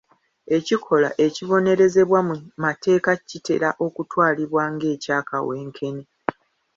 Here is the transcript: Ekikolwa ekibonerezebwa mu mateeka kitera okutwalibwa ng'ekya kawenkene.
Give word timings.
Ekikolwa 0.57 1.09
ekibonerezebwa 1.25 2.19
mu 2.27 2.35
mateeka 2.63 3.11
kitera 3.29 3.69
okutwalibwa 3.85 4.63
ng'ekya 4.73 5.19
kawenkene. 5.29 6.03